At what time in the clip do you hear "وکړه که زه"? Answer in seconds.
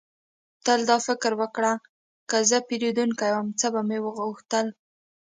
1.41-2.57